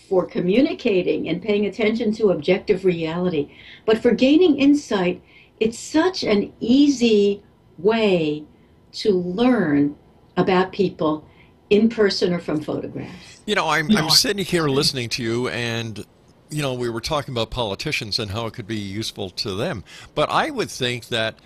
for 0.09 0.27
communicating 0.27 1.29
and 1.29 1.41
paying 1.41 1.67
attention 1.67 2.13
to 2.13 2.31
objective 2.31 2.85
reality, 2.85 3.51
but 3.87 3.99
for 3.99 4.13
gaining 4.13 4.59
insight, 4.59 5.23
it's 5.61 5.79
such 5.79 6.23
an 6.25 6.53
easy 6.61 7.43
way 7.79 8.45
to 8.93 9.13
learn 9.13 9.95
about 10.37 10.73
people 10.73 11.25
in 11.71 11.89
person 11.89 12.33
or 12.33 12.39
from 12.39 12.61
photographs. 12.61 13.41
You 13.47 13.55
know, 13.55 13.69
I'm, 13.69 13.91
I'm 13.97 14.11
sitting 14.11 14.45
here 14.45 14.69
listening 14.69 15.09
to 15.11 15.23
you, 15.23 15.49
and, 15.49 16.05
you 16.53 16.63
know, 16.63 16.75
we 16.75 16.91
were 16.91 17.01
talking 17.01 17.33
about 17.33 17.51
politicians 17.51 18.19
and 18.19 18.31
how 18.31 18.47
it 18.47 18.53
could 18.53 18.67
be 18.67 18.77
useful 18.77 19.31
to 19.31 19.55
them. 19.55 19.85
But 20.15 20.29
I 20.31 20.51
would 20.51 20.71
think 20.71 21.09
that 21.09 21.37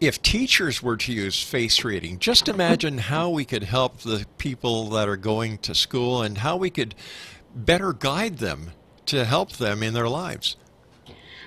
if 0.00 0.20
teachers 0.22 0.82
were 0.82 0.96
to 0.96 1.12
use 1.12 1.42
face 1.42 1.84
reading, 1.84 2.18
just 2.18 2.48
imagine 2.48 2.98
how 2.98 3.30
we 3.30 3.44
could 3.44 3.64
help 3.64 3.98
the 3.98 4.26
people 4.38 4.88
that 4.90 5.08
are 5.08 5.16
going 5.16 5.58
to 5.58 5.74
school 5.74 6.22
and 6.22 6.38
how 6.38 6.56
we 6.56 6.70
could 6.70 6.94
better 7.54 7.92
guide 7.92 8.38
them 8.38 8.72
to 9.06 9.24
help 9.24 9.52
them 9.52 9.82
in 9.82 9.94
their 9.94 10.08
lives. 10.08 10.56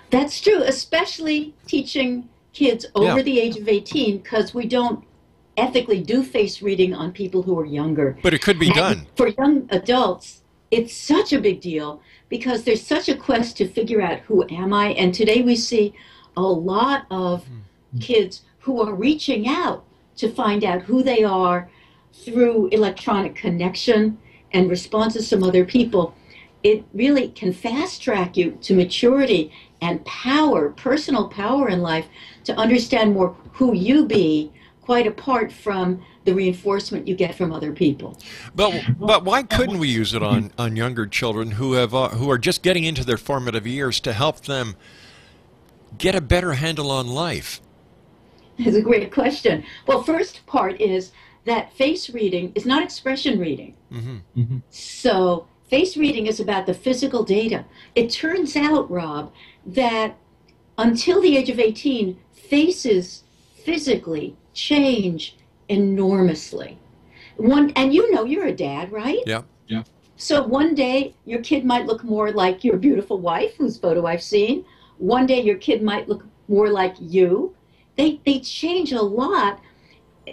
That's 0.09 0.41
true, 0.41 0.61
especially 0.63 1.53
teaching 1.67 2.27
kids 2.53 2.85
over 2.95 3.17
Yeah. 3.17 3.21
the 3.21 3.39
age 3.39 3.55
of 3.57 3.67
18 3.69 4.17
because 4.17 4.53
we 4.53 4.65
don't 4.65 5.05
ethically 5.57 6.01
do 6.01 6.23
face 6.23 6.61
reading 6.61 6.93
on 6.93 7.11
people 7.11 7.43
who 7.43 7.57
are 7.59 7.65
younger. 7.65 8.17
But 8.23 8.33
it 8.33 8.41
could 8.41 8.59
be 8.59 8.67
And 8.67 8.75
done. 8.75 9.07
For 9.15 9.27
young 9.29 9.67
adults, 9.69 10.40
it's 10.71 10.95
such 10.95 11.33
a 11.33 11.41
big 11.41 11.59
deal 11.59 12.01
because 12.29 12.63
there's 12.63 12.85
such 12.85 13.09
a 13.09 13.15
quest 13.15 13.57
to 13.57 13.67
figure 13.67 14.01
out 14.01 14.19
who 14.19 14.47
am 14.49 14.73
I? 14.73 14.89
And 14.91 15.13
today 15.13 15.41
we 15.41 15.55
see 15.55 15.93
a 16.37 16.41
lot 16.41 17.05
of 17.11 17.45
hmm. 17.45 17.99
kids 17.99 18.43
who 18.59 18.81
are 18.81 18.95
reaching 18.95 19.47
out 19.47 19.83
to 20.15 20.29
find 20.29 20.63
out 20.63 20.83
who 20.83 21.03
they 21.03 21.23
are 21.23 21.69
through 22.13 22.67
electronic 22.67 23.35
connection 23.35 24.17
and 24.53 24.69
responses 24.69 25.29
from 25.29 25.43
other 25.43 25.65
people. 25.65 26.15
It 26.63 26.85
really 26.93 27.29
can 27.29 27.53
fast 27.53 28.01
track 28.01 28.37
you 28.37 28.51
to 28.61 28.75
maturity 28.75 29.51
and 29.81 30.05
power, 30.05 30.69
personal 30.69 31.27
power 31.27 31.69
in 31.69 31.81
life, 31.81 32.05
to 32.43 32.55
understand 32.55 33.13
more 33.13 33.35
who 33.53 33.73
you 33.73 34.05
be, 34.05 34.51
quite 34.81 35.07
apart 35.07 35.51
from 35.51 36.03
the 36.25 36.33
reinforcement 36.33 37.07
you 37.07 37.15
get 37.15 37.35
from 37.35 37.51
other 37.51 37.71
people. 37.71 38.17
But 38.53 38.83
but 38.99 39.23
why 39.23 39.43
couldn't 39.43 39.79
we 39.79 39.87
use 39.87 40.13
it 40.13 40.23
on, 40.23 40.51
on 40.57 40.75
younger 40.75 41.07
children 41.07 41.51
who 41.51 41.73
have 41.73 41.93
uh, 41.93 42.09
who 42.09 42.29
are 42.29 42.37
just 42.37 42.61
getting 42.63 42.83
into 42.83 43.05
their 43.05 43.17
formative 43.17 43.65
years 43.65 43.99
to 44.01 44.13
help 44.13 44.41
them 44.41 44.75
get 45.97 46.15
a 46.15 46.21
better 46.21 46.53
handle 46.53 46.91
on 46.91 47.07
life? 47.07 47.61
That's 48.57 48.75
a 48.75 48.81
great 48.81 49.11
question. 49.11 49.63
Well, 49.87 50.03
first 50.03 50.45
part 50.45 50.79
is 50.79 51.11
that 51.45 51.73
face 51.73 52.09
reading 52.09 52.51
is 52.55 52.65
not 52.65 52.83
expression 52.83 53.39
reading. 53.39 53.75
hmm 53.91 54.57
So, 54.69 55.47
face 55.67 55.97
reading 55.97 56.27
is 56.27 56.39
about 56.39 56.65
the 56.65 56.73
physical 56.73 57.23
data. 57.23 57.65
It 57.95 58.11
turns 58.11 58.55
out, 58.55 58.89
Rob, 58.91 59.33
that 59.65 60.17
until 60.77 61.21
the 61.21 61.37
age 61.37 61.49
of 61.49 61.59
18, 61.59 62.17
faces 62.33 63.23
physically 63.63 64.35
change 64.53 65.37
enormously. 65.69 66.77
One, 67.37 67.71
and 67.75 67.93
you 67.93 68.11
know 68.13 68.23
you're 68.25 68.45
a 68.47 68.55
dad, 68.55 68.91
right? 68.91 69.19
Yeah. 69.25 69.43
Yeah. 69.67 69.83
So 70.17 70.43
one 70.43 70.75
day 70.75 71.15
your 71.25 71.41
kid 71.41 71.65
might 71.65 71.85
look 71.87 72.03
more 72.03 72.31
like 72.31 72.63
your 72.63 72.77
beautiful 72.77 73.17
wife, 73.19 73.55
whose 73.57 73.77
photo 73.77 74.05
I've 74.05 74.21
seen. 74.21 74.65
One 74.97 75.25
day 75.25 75.41
your 75.41 75.57
kid 75.57 75.81
might 75.81 76.07
look 76.07 76.25
more 76.47 76.69
like 76.69 76.95
you. 76.99 77.55
They 77.97 78.19
they 78.25 78.39
change 78.39 78.91
a 78.91 79.01
lot. 79.01 79.59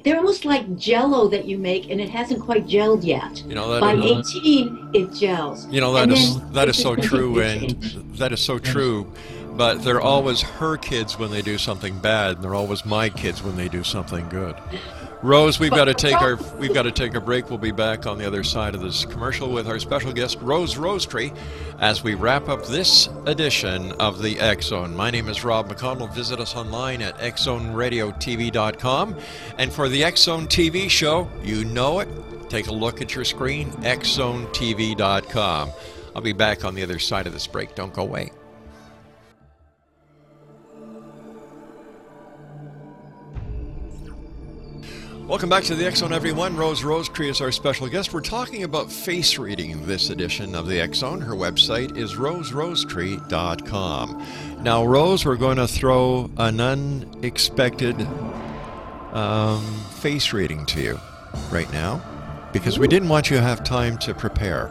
They're 0.04 0.18
almost 0.18 0.44
like 0.44 0.76
jello 0.76 1.28
that 1.28 1.46
you 1.46 1.56
make 1.58 1.88
and 1.90 2.00
it 2.00 2.10
hasn't 2.10 2.40
quite 2.40 2.66
gelled 2.66 3.04
yet. 3.04 3.42
You 3.48 3.54
know 3.54 3.70
that 3.72 3.80
By 3.80 3.94
is, 3.94 4.36
18 4.36 4.90
it 4.92 5.12
gels. 5.14 5.66
you 5.68 5.80
know 5.80 5.92
that 5.94 6.04
And 6.04 6.12
is 6.12 6.38
then 6.38 6.52
that 6.52 6.74
so 6.74 6.94
true 6.94 7.40
and 7.40 7.70
that 8.18 8.32
is 8.32 8.40
so 8.40 8.58
true. 8.58 9.10
But 9.58 9.82
they're 9.82 10.00
always 10.00 10.40
her 10.40 10.76
kids 10.76 11.18
when 11.18 11.32
they 11.32 11.42
do 11.42 11.58
something 11.58 11.98
bad, 11.98 12.36
and 12.36 12.44
they're 12.44 12.54
always 12.54 12.86
my 12.86 13.08
kids 13.08 13.42
when 13.42 13.56
they 13.56 13.68
do 13.68 13.82
something 13.82 14.28
good. 14.28 14.54
Rose, 15.20 15.58
we've 15.58 15.72
got 15.72 15.86
to 15.86 15.94
take 15.94 16.14
our 16.22 16.36
we've 16.58 16.72
got 16.72 16.84
to 16.84 16.92
take 16.92 17.14
a 17.14 17.20
break. 17.20 17.50
We'll 17.50 17.58
be 17.58 17.72
back 17.72 18.06
on 18.06 18.18
the 18.18 18.24
other 18.24 18.44
side 18.44 18.76
of 18.76 18.82
this 18.82 19.04
commercial 19.04 19.50
with 19.50 19.66
our 19.66 19.80
special 19.80 20.12
guest 20.12 20.38
Rose 20.40 20.76
Rosetree 20.76 21.32
as 21.80 22.04
we 22.04 22.14
wrap 22.14 22.48
up 22.48 22.66
this 22.66 23.08
edition 23.26 23.90
of 23.94 24.22
the 24.22 24.38
X 24.38 24.66
Zone. 24.66 24.94
My 24.94 25.10
name 25.10 25.28
is 25.28 25.42
Rob 25.42 25.68
McConnell. 25.68 26.14
Visit 26.14 26.38
us 26.38 26.54
online 26.54 27.02
at 27.02 27.18
xzoneradiotv.com. 27.18 29.16
And 29.58 29.72
for 29.72 29.88
the 29.88 30.04
X 30.04 30.20
Zone 30.20 30.46
TV 30.46 30.88
show, 30.88 31.28
you 31.42 31.64
know 31.64 31.98
it. 31.98 32.08
Take 32.48 32.68
a 32.68 32.72
look 32.72 33.02
at 33.02 33.12
your 33.12 33.24
screen, 33.24 33.72
xzonetv.com. 33.72 35.70
I'll 36.14 36.22
be 36.22 36.32
back 36.32 36.64
on 36.64 36.76
the 36.76 36.84
other 36.84 37.00
side 37.00 37.26
of 37.26 37.32
this 37.32 37.48
break. 37.48 37.74
Don't 37.74 37.92
go 37.92 38.02
away. 38.02 38.30
Welcome 45.28 45.48
back 45.50 45.64
to 45.64 45.74
the 45.74 45.84
X 45.84 45.98
Zone, 45.98 46.14
everyone. 46.14 46.56
Rose 46.56 46.82
Rosetree 46.82 47.28
is 47.28 47.42
our 47.42 47.52
special 47.52 47.86
guest. 47.86 48.14
We're 48.14 48.22
talking 48.22 48.62
about 48.62 48.90
face 48.90 49.36
reading 49.36 49.84
this 49.84 50.08
edition 50.08 50.54
of 50.54 50.66
the 50.66 50.80
X 50.80 51.00
Zone. 51.00 51.20
Her 51.20 51.34
website 51.34 51.98
is 51.98 52.14
roserosetree.com. 52.14 54.26
Now, 54.62 54.86
Rose, 54.86 55.26
we're 55.26 55.36
going 55.36 55.58
to 55.58 55.68
throw 55.68 56.30
an 56.38 56.62
unexpected 56.62 58.00
um, 59.12 59.62
face 60.00 60.32
reading 60.32 60.64
to 60.64 60.80
you 60.80 60.98
right 61.50 61.70
now 61.74 62.02
because 62.54 62.78
we 62.78 62.88
didn't 62.88 63.10
want 63.10 63.28
you 63.28 63.36
to 63.36 63.42
have 63.42 63.62
time 63.62 63.98
to 63.98 64.14
prepare. 64.14 64.70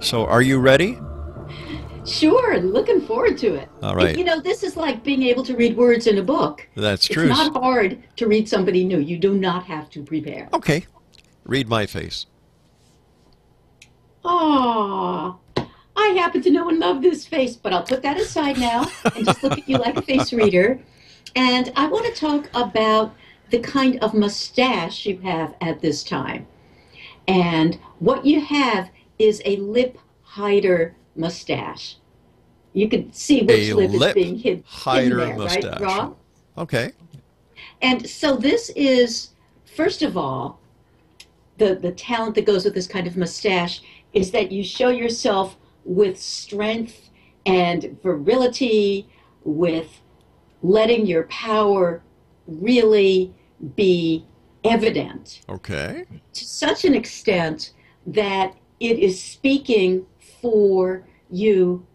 So, 0.00 0.24
are 0.24 0.40
you 0.40 0.60
ready? 0.60 0.98
Sure, 2.08 2.58
looking 2.58 3.00
forward 3.02 3.38
to 3.38 3.54
it. 3.54 3.68
All 3.82 3.94
right. 3.94 4.16
You 4.16 4.24
know, 4.24 4.40
this 4.40 4.62
is 4.62 4.76
like 4.76 5.04
being 5.04 5.22
able 5.22 5.44
to 5.44 5.54
read 5.54 5.76
words 5.76 6.06
in 6.06 6.18
a 6.18 6.22
book. 6.22 6.66
That's 6.74 7.06
true. 7.06 7.28
It's 7.28 7.38
not 7.38 7.52
hard 7.52 8.02
to 8.16 8.26
read 8.26 8.48
somebody 8.48 8.84
new. 8.84 8.98
You 8.98 9.18
do 9.18 9.34
not 9.34 9.64
have 9.64 9.90
to 9.90 10.02
prepare. 10.02 10.48
Okay. 10.52 10.86
Read 11.44 11.68
my 11.68 11.86
face. 11.86 12.26
Aw, 14.24 15.36
I 15.96 16.08
happen 16.08 16.42
to 16.42 16.50
know 16.50 16.68
and 16.68 16.78
love 16.78 17.02
this 17.02 17.26
face, 17.26 17.56
but 17.56 17.72
I'll 17.72 17.82
put 17.82 18.02
that 18.02 18.18
aside 18.18 18.58
now 18.58 18.86
and 19.14 19.24
just 19.24 19.42
look 19.42 19.52
at 19.52 19.68
you 19.68 19.78
like 19.78 19.96
a 19.96 20.02
face 20.02 20.32
reader. 20.32 20.80
And 21.36 21.72
I 21.76 21.86
want 21.86 22.06
to 22.06 22.20
talk 22.20 22.48
about 22.54 23.14
the 23.50 23.58
kind 23.60 23.98
of 24.00 24.14
mustache 24.14 25.06
you 25.06 25.18
have 25.20 25.54
at 25.60 25.80
this 25.80 26.02
time. 26.02 26.46
And 27.26 27.78
what 27.98 28.26
you 28.26 28.40
have 28.40 28.90
is 29.18 29.40
a 29.44 29.56
lip 29.56 29.98
hider 30.22 30.94
mustache. 31.18 31.96
You 32.72 32.88
can 32.88 33.12
see 33.12 33.42
which 33.42 33.70
A 33.70 33.74
lip, 33.74 33.90
lip 33.90 34.16
is 34.16 34.24
being 34.24 34.38
hid, 34.38 34.64
hider 34.66 35.02
hidden 35.02 35.18
there, 35.18 35.36
mustache. 35.36 35.64
right, 35.64 35.80
Rob? 35.80 36.16
Okay. 36.56 36.92
And 37.82 38.08
so 38.08 38.36
this 38.36 38.70
is, 38.70 39.30
first 39.76 40.02
of 40.02 40.16
all, 40.16 40.60
the, 41.58 41.74
the 41.74 41.92
talent 41.92 42.34
that 42.36 42.46
goes 42.46 42.64
with 42.64 42.74
this 42.74 42.86
kind 42.86 43.06
of 43.06 43.16
mustache 43.16 43.82
is 44.12 44.30
that 44.30 44.52
you 44.52 44.62
show 44.62 44.88
yourself 44.90 45.56
with 45.84 46.20
strength 46.20 47.10
and 47.46 47.98
virility, 48.02 49.08
with 49.44 50.00
letting 50.62 51.06
your 51.06 51.24
power 51.24 52.02
really 52.46 53.34
be 53.76 54.24
evident 54.64 55.40
Okay. 55.48 56.04
to 56.32 56.44
such 56.44 56.84
an 56.84 56.94
extent 56.94 57.72
that 58.06 58.54
it 58.80 58.98
is 58.98 59.20
speaking 59.22 60.04
for 60.40 61.04
you 61.30 61.86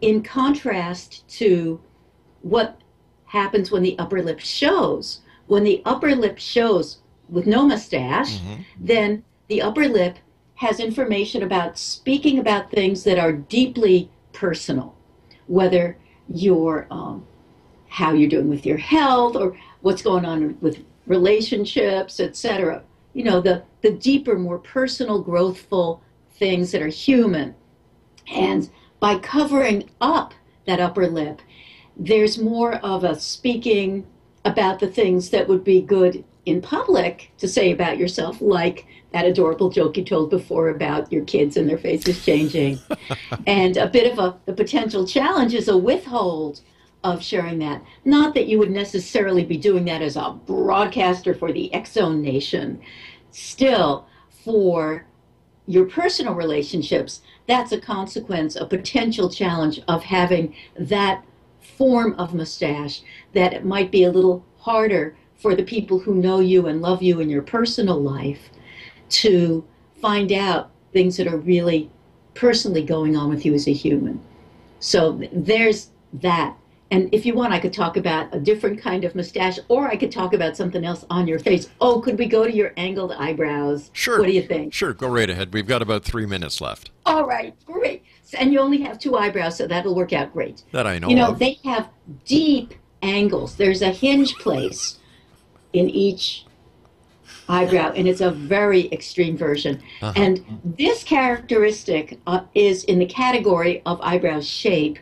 in 0.00 0.22
contrast 0.22 1.28
to 1.28 1.80
what 2.42 2.80
happens 3.26 3.70
when 3.70 3.82
the 3.82 3.98
upper 3.98 4.22
lip 4.22 4.40
shows. 4.40 5.20
When 5.46 5.64
the 5.64 5.82
upper 5.84 6.14
lip 6.14 6.38
shows 6.38 6.98
with 7.28 7.46
no 7.46 7.66
mustache, 7.66 8.38
Mhm. 8.38 8.64
then 8.80 9.24
the 9.48 9.62
upper 9.62 9.88
lip 9.88 10.16
has 10.56 10.80
information 10.80 11.42
about 11.42 11.78
speaking 11.78 12.38
about 12.38 12.70
things 12.70 13.04
that 13.04 13.18
are 13.18 13.32
deeply 13.32 14.10
personal. 14.32 14.94
whether 15.46 15.96
you're 16.32 16.86
um, 16.92 17.24
how 17.88 18.12
you're 18.12 18.28
doing 18.28 18.48
with 18.48 18.64
your 18.64 18.76
health 18.76 19.34
or 19.34 19.56
what's 19.80 20.00
going 20.00 20.24
on 20.24 20.56
with 20.60 20.78
relationships, 21.08 22.20
etc. 22.20 22.84
You 23.14 23.24
know, 23.24 23.40
the, 23.40 23.64
the 23.82 23.90
deeper, 23.90 24.38
more 24.38 24.58
personal, 24.58 25.24
growthful 25.24 25.98
things 26.40 26.72
that 26.72 26.82
are 26.82 26.88
human. 26.88 27.54
And 28.26 28.68
by 28.98 29.18
covering 29.18 29.88
up 30.00 30.34
that 30.66 30.80
upper 30.80 31.06
lip, 31.06 31.40
there's 31.96 32.38
more 32.38 32.74
of 32.76 33.04
a 33.04 33.20
speaking 33.20 34.06
about 34.44 34.80
the 34.80 34.88
things 34.88 35.30
that 35.30 35.46
would 35.46 35.62
be 35.62 35.82
good 35.82 36.24
in 36.46 36.62
public 36.62 37.30
to 37.38 37.46
say 37.46 37.70
about 37.70 37.98
yourself, 37.98 38.40
like 38.40 38.86
that 39.12 39.26
adorable 39.26 39.70
joke 39.70 39.96
you 39.96 40.04
told 40.04 40.30
before 40.30 40.70
about 40.70 41.12
your 41.12 41.24
kids 41.24 41.56
and 41.56 41.68
their 41.68 41.78
faces 41.78 42.24
changing. 42.24 42.78
and 43.46 43.76
a 43.76 43.86
bit 43.86 44.10
of 44.10 44.18
a 44.18 44.38
the 44.46 44.52
potential 44.52 45.06
challenge 45.06 45.52
is 45.52 45.68
a 45.68 45.76
withhold 45.76 46.62
of 47.04 47.22
sharing 47.22 47.58
that. 47.58 47.82
Not 48.04 48.34
that 48.34 48.46
you 48.46 48.58
would 48.58 48.70
necessarily 48.70 49.44
be 49.44 49.56
doing 49.56 49.84
that 49.86 50.02
as 50.02 50.16
a 50.16 50.38
broadcaster 50.46 51.34
for 51.34 51.52
the 51.52 51.70
Zone 51.86 52.22
Nation. 52.22 52.80
Still, 53.30 54.06
for 54.44 55.06
your 55.70 55.84
personal 55.84 56.34
relationships, 56.34 57.22
that's 57.46 57.70
a 57.70 57.80
consequence, 57.80 58.56
a 58.56 58.66
potential 58.66 59.30
challenge 59.30 59.80
of 59.86 60.02
having 60.02 60.54
that 60.76 61.24
form 61.60 62.14
of 62.14 62.34
mustache 62.34 63.02
that 63.34 63.52
it 63.52 63.64
might 63.64 63.92
be 63.92 64.02
a 64.02 64.10
little 64.10 64.44
harder 64.58 65.16
for 65.36 65.54
the 65.54 65.62
people 65.62 66.00
who 66.00 66.14
know 66.14 66.40
you 66.40 66.66
and 66.66 66.82
love 66.82 67.02
you 67.02 67.20
in 67.20 67.30
your 67.30 67.42
personal 67.42 68.00
life 68.00 68.50
to 69.08 69.64
find 70.00 70.32
out 70.32 70.70
things 70.92 71.16
that 71.16 71.28
are 71.28 71.36
really 71.36 71.88
personally 72.34 72.82
going 72.82 73.16
on 73.16 73.28
with 73.28 73.46
you 73.46 73.54
as 73.54 73.68
a 73.68 73.72
human. 73.72 74.20
So 74.80 75.20
there's 75.32 75.90
that. 76.14 76.56
And 76.90 77.08
if 77.14 77.24
you 77.24 77.34
want, 77.34 77.52
I 77.52 77.60
could 77.60 77.72
talk 77.72 77.96
about 77.96 78.34
a 78.34 78.40
different 78.40 78.80
kind 78.80 79.04
of 79.04 79.14
mustache, 79.14 79.58
or 79.68 79.86
I 79.86 79.96
could 79.96 80.10
talk 80.10 80.34
about 80.34 80.56
something 80.56 80.84
else 80.84 81.04
on 81.08 81.28
your 81.28 81.38
face. 81.38 81.68
Oh, 81.80 82.00
could 82.00 82.18
we 82.18 82.26
go 82.26 82.44
to 82.44 82.52
your 82.52 82.72
angled 82.76 83.12
eyebrows? 83.12 83.90
Sure. 83.92 84.18
What 84.18 84.26
do 84.26 84.32
you 84.32 84.42
think? 84.42 84.74
Sure, 84.74 84.92
go 84.92 85.08
right 85.08 85.30
ahead. 85.30 85.52
We've 85.52 85.66
got 85.66 85.82
about 85.82 86.04
three 86.04 86.26
minutes 86.26 86.60
left. 86.60 86.90
All 87.06 87.26
right, 87.26 87.54
great. 87.64 88.02
And 88.38 88.52
you 88.52 88.58
only 88.58 88.80
have 88.82 88.98
two 88.98 89.16
eyebrows, 89.16 89.56
so 89.56 89.66
that'll 89.66 89.94
work 89.94 90.12
out 90.12 90.32
great. 90.32 90.64
That 90.72 90.86
I 90.86 90.98
know. 90.98 91.08
You 91.08 91.16
know, 91.16 91.30
of. 91.30 91.38
they 91.38 91.58
have 91.64 91.88
deep 92.24 92.74
angles. 93.02 93.56
There's 93.56 93.82
a 93.82 93.90
hinge 93.90 94.34
place 94.36 94.98
in 95.72 95.88
each 95.88 96.44
eyebrow, 97.48 97.92
and 97.92 98.08
it's 98.08 98.20
a 98.20 98.30
very 98.30 98.90
extreme 98.92 99.36
version. 99.36 99.80
Uh-huh. 100.02 100.12
And 100.16 100.60
this 100.64 101.04
characteristic 101.04 102.18
uh, 102.26 102.42
is 102.54 102.84
in 102.84 102.98
the 102.98 103.06
category 103.06 103.82
of 103.86 104.00
eyebrow 104.00 104.40
shape, 104.40 104.98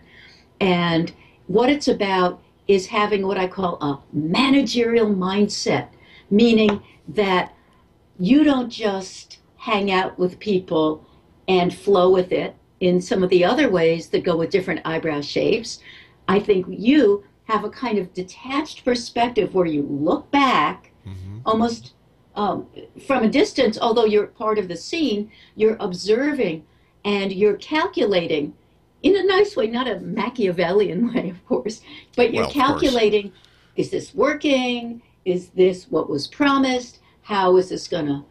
and 0.60 1.12
what 1.48 1.68
it's 1.68 1.88
about 1.88 2.40
is 2.68 2.86
having 2.86 3.26
what 3.26 3.38
I 3.38 3.46
call 3.48 3.76
a 3.80 3.98
managerial 4.12 5.06
mindset, 5.06 5.88
meaning 6.30 6.80
that 7.08 7.54
you 8.18 8.44
don't 8.44 8.70
just 8.70 9.38
hang 9.56 9.90
out 9.90 10.18
with 10.18 10.38
people 10.38 11.04
and 11.48 11.74
flow 11.74 12.10
with 12.10 12.30
it 12.30 12.54
in 12.80 13.00
some 13.00 13.22
of 13.24 13.30
the 13.30 13.44
other 13.44 13.68
ways 13.70 14.08
that 14.10 14.22
go 14.22 14.36
with 14.36 14.50
different 14.50 14.80
eyebrow 14.84 15.20
shapes. 15.20 15.80
I 16.28 16.38
think 16.38 16.66
you 16.68 17.24
have 17.44 17.64
a 17.64 17.70
kind 17.70 17.98
of 17.98 18.12
detached 18.12 18.84
perspective 18.84 19.54
where 19.54 19.66
you 19.66 19.82
look 19.82 20.30
back 20.30 20.92
Mhm. 21.06 21.40
almost 21.46 21.94
um, 22.36 22.66
from 23.06 23.24
a 23.24 23.28
distance, 23.28 23.76
although 23.80 24.04
you're 24.04 24.28
part 24.28 24.58
of 24.60 24.68
the 24.68 24.76
scene, 24.76 25.28
you're 25.56 25.76
observing 25.80 26.64
and 27.04 27.32
you're 27.32 27.56
calculating 27.56 28.52
in 29.02 29.16
a 29.16 29.24
nice 29.24 29.56
way, 29.56 29.68
not 29.68 29.88
a 29.88 30.00
Machiavellian 30.00 31.12
way, 31.12 31.30
of 31.30 31.44
course, 31.46 31.82
but 32.16 32.32
you're 32.32 32.44
Well, 32.44 32.52
calculating 32.52 33.32
is 33.76 33.90
this 33.90 34.14
working? 34.14 35.00
Is 35.24 35.48
this 35.50 35.86
what 35.88 36.10
was 36.10 36.26
promised? 36.26 36.98
How 37.22 37.56
is 37.56 37.68
this 37.68 37.86
going 37.86 38.06
to 38.06 38.24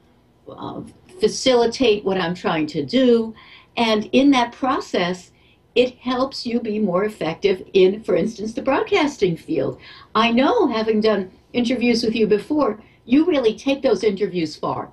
uh, 0.51 0.81
facilitate 1.21 2.03
what 2.03 2.19
I'm 2.19 2.35
trying 2.35 2.67
to 2.67 2.85
do? 2.85 3.33
And 3.77 4.09
in 4.11 4.31
that 4.31 4.51
process, 4.51 5.31
it 5.75 5.95
helps 5.99 6.45
you 6.45 6.59
be 6.59 6.79
more 6.79 7.05
effective 7.05 7.63
in, 7.73 8.03
for 8.03 8.15
instance, 8.15 8.53
the 8.53 8.61
broadcasting 8.61 9.37
field. 9.37 9.79
I 10.15 10.31
know, 10.31 10.67
having 10.67 10.99
done 10.99 11.31
interviews 11.53 12.03
with 12.03 12.15
you 12.15 12.27
before, 12.27 12.81
you 13.05 13.25
really 13.25 13.55
take 13.55 13.83
those 13.83 14.03
interviews 14.03 14.55
far. 14.55 14.89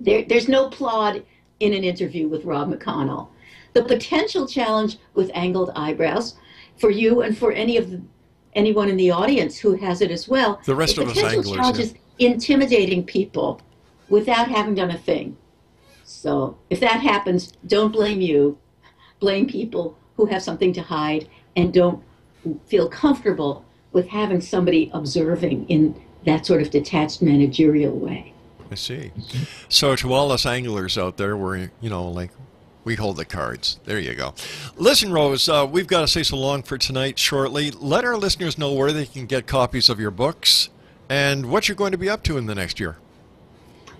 There, 0.00 0.24
there's 0.24 0.48
no 0.48 0.70
plod 0.70 1.24
in 1.60 1.74
an 1.74 1.84
interview 1.84 2.28
with 2.28 2.44
Rob 2.44 2.72
McConnell. 2.72 3.28
The 3.72 3.84
potential 3.84 4.46
challenge 4.46 4.98
with 5.14 5.30
angled 5.34 5.70
eyebrows 5.74 6.34
for 6.78 6.90
you 6.90 7.22
and 7.22 7.36
for 7.36 7.52
any 7.52 7.76
of 7.76 7.90
the, 7.90 8.02
anyone 8.54 8.88
in 8.88 8.96
the 8.96 9.10
audience 9.10 9.58
who 9.58 9.76
has 9.76 10.00
it 10.00 10.10
as 10.10 10.28
well. 10.28 10.60
The 10.64 10.74
rest 10.74 10.96
the 10.96 11.02
of 11.02 11.08
us 11.08 11.14
potential 11.14 11.40
anglers, 11.40 11.56
challenge 11.56 11.78
yeah. 11.78 11.84
is 11.84 11.94
intimidating 12.18 13.04
people 13.04 13.60
without 14.08 14.48
having 14.48 14.74
done 14.74 14.90
a 14.90 14.98
thing. 14.98 15.36
So 16.04 16.58
if 16.70 16.80
that 16.80 17.00
happens, 17.00 17.52
don't 17.66 17.92
blame 17.92 18.20
you. 18.20 18.58
Blame 19.20 19.46
people 19.46 19.96
who 20.16 20.26
have 20.26 20.42
something 20.42 20.72
to 20.74 20.82
hide 20.82 21.28
and 21.56 21.72
don't 21.72 22.02
feel 22.66 22.88
comfortable 22.88 23.64
with 23.92 24.08
having 24.08 24.40
somebody 24.40 24.90
observing 24.92 25.66
in 25.68 26.00
that 26.24 26.46
sort 26.46 26.62
of 26.62 26.70
detached 26.70 27.22
managerial 27.22 27.96
way. 27.96 28.32
I 28.70 28.74
see. 28.74 29.12
So 29.68 29.96
to 29.96 30.12
all 30.12 30.32
us 30.32 30.46
anglers 30.46 30.96
out 30.96 31.16
there, 31.16 31.36
we're 31.36 31.70
you 31.80 31.90
know 31.90 32.08
like 32.08 32.30
we 32.84 32.96
hold 32.96 33.16
the 33.16 33.24
cards. 33.24 33.78
There 33.84 33.98
you 33.98 34.14
go. 34.14 34.34
Listen, 34.76 35.12
Rose, 35.12 35.48
uh, 35.48 35.66
we've 35.70 35.86
got 35.86 36.00
to 36.00 36.08
say 36.08 36.22
so 36.22 36.36
long 36.36 36.62
for 36.62 36.78
tonight. 36.78 37.18
Shortly, 37.18 37.70
let 37.70 38.04
our 38.04 38.16
listeners 38.16 38.58
know 38.58 38.72
where 38.72 38.92
they 38.92 39.06
can 39.06 39.26
get 39.26 39.46
copies 39.46 39.88
of 39.88 40.00
your 40.00 40.10
books 40.10 40.70
and 41.08 41.46
what 41.46 41.68
you're 41.68 41.76
going 41.76 41.92
to 41.92 41.98
be 41.98 42.10
up 42.10 42.22
to 42.24 42.38
in 42.38 42.46
the 42.46 42.54
next 42.54 42.80
year. 42.80 42.96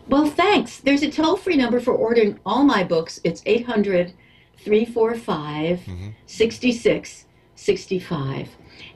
Well, 0.09 0.27
thanks. 0.27 0.79
There's 0.79 1.03
a 1.03 1.11
toll 1.11 1.37
free 1.37 1.57
number 1.57 1.79
for 1.79 1.95
ordering 1.95 2.41
all 2.45 2.65
my 2.65 2.83
books. 2.83 3.21
It's 3.23 3.43
800 3.47 4.13
345 4.57 5.81
6665. 6.27 8.49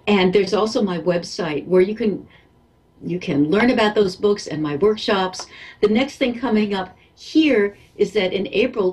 And 0.06 0.32
there's 0.32 0.54
also 0.54 0.82
my 0.82 0.98
website 0.98 1.66
where 1.66 1.80
you 1.80 1.94
can 1.94 2.26
you 3.04 3.18
can 3.18 3.50
learn 3.50 3.70
about 3.70 3.94
those 3.94 4.16
books 4.16 4.46
and 4.46 4.62
my 4.62 4.76
workshops. 4.76 5.46
The 5.82 5.88
next 5.88 6.16
thing 6.16 6.38
coming 6.38 6.74
up 6.74 6.96
here 7.14 7.76
is 7.96 8.12
that 8.12 8.32
in 8.32 8.46
April 8.48 8.92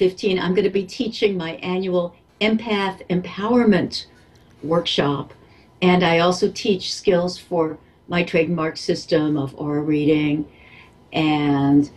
2015, 0.00 0.38
I'm 0.38 0.54
going 0.54 0.64
to 0.64 0.70
be 0.70 0.84
teaching 0.84 1.36
my 1.36 1.52
annual 1.56 2.14
empath 2.40 3.06
empowerment 3.08 4.06
workshop. 4.62 5.34
And 5.82 6.02
I 6.02 6.20
also 6.20 6.50
teach 6.50 6.94
skills 6.94 7.38
for 7.38 7.76
my 8.08 8.22
trademark 8.22 8.78
system 8.78 9.36
of 9.36 9.54
aura 9.56 9.82
reading 9.82 10.48
and 11.12 11.90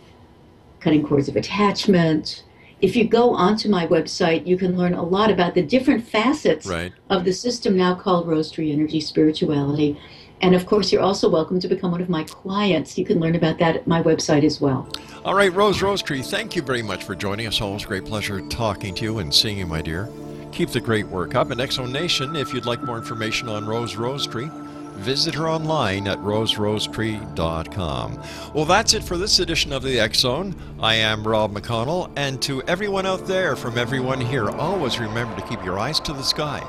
cutting 0.80 1.06
cords 1.06 1.28
of 1.28 1.36
attachment. 1.36 2.44
If 2.82 2.94
you 2.94 3.08
go 3.08 3.30
onto 3.34 3.70
my 3.70 3.86
website, 3.86 4.46
you 4.46 4.58
can 4.58 4.76
learn 4.76 4.92
a 4.92 5.02
lot 5.02 5.30
about 5.30 5.54
the 5.54 5.62
different 5.62 6.06
facets 6.06 6.66
Right. 6.66 6.92
of 7.08 7.24
the 7.24 7.32
system 7.32 7.74
now 7.74 7.94
called 7.94 8.28
Rosetree 8.28 8.70
Energy 8.70 9.00
Spirituality. 9.00 9.98
And 10.42 10.54
of 10.54 10.66
course, 10.66 10.92
you're 10.92 11.00
also 11.00 11.30
welcome 11.30 11.58
to 11.60 11.68
become 11.68 11.90
one 11.90 12.02
of 12.02 12.10
my 12.10 12.24
clients. 12.24 12.98
You 12.98 13.06
can 13.06 13.18
learn 13.18 13.34
about 13.34 13.58
that 13.60 13.76
at 13.76 13.86
my 13.86 14.02
website 14.02 14.44
as 14.44 14.60
well. 14.60 14.86
All 15.24 15.34
right, 15.34 15.52
Rose 15.54 15.80
Rosetree, 15.80 16.20
thank 16.20 16.54
you 16.54 16.60
very 16.60 16.82
much 16.82 17.02
for 17.02 17.14
joining 17.14 17.46
us. 17.46 17.62
Always 17.62 17.84
a 17.84 17.86
great 17.86 18.04
pleasure 18.04 18.42
talking 18.48 18.94
to 18.96 19.04
you 19.04 19.20
and 19.20 19.32
seeing 19.32 19.56
you, 19.56 19.66
my 19.66 19.80
dear. 19.80 20.10
Keep 20.52 20.68
the 20.68 20.80
great 20.80 21.06
work 21.06 21.34
up. 21.34 21.50
And 21.50 21.62
X 21.62 21.76
Zone 21.76 21.90
Nation, 21.90 22.36
if 22.36 22.52
you'd 22.52 22.66
like 22.66 22.82
more 22.82 22.98
information 22.98 23.48
on 23.48 23.64
Rose 23.64 23.96
Rosetree, 23.96 24.50
visit 24.96 25.34
her 25.34 25.48
online 25.48 26.06
at 26.08 26.18
roserosetree.com. 26.18 28.22
Well, 28.52 28.66
that's 28.66 28.92
it 28.92 29.02
for 29.02 29.16
this 29.16 29.38
edition 29.38 29.72
of 29.72 29.82
the 29.82 30.06
Zone. 30.12 30.54
I 30.78 30.96
am 30.96 31.26
Rob 31.26 31.54
McConnell, 31.54 32.10
and 32.16 32.42
to 32.42 32.62
everyone 32.64 33.06
out 33.06 33.26
there, 33.26 33.56
from 33.56 33.78
everyone 33.78 34.20
here, 34.20 34.50
always 34.50 35.00
remember 35.00 35.34
to 35.36 35.48
keep 35.48 35.64
your 35.64 35.78
eyes 35.78 36.00
to 36.00 36.12
the 36.12 36.22
sky 36.22 36.62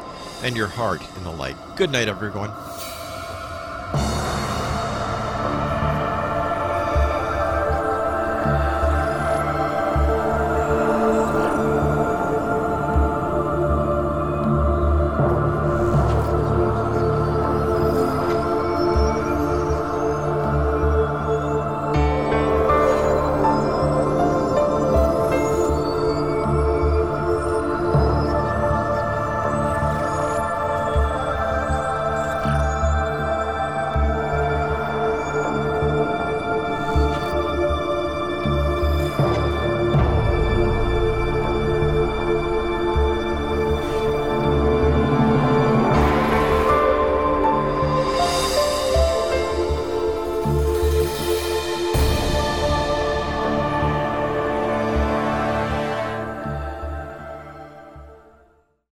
and 0.44 0.56
your 0.56 0.68
heart 0.68 1.02
in 1.18 1.26
the 1.26 1.32
light. 1.32 1.58
Good 1.76 1.92
night, 1.92 2.08
everyone. 2.08 2.52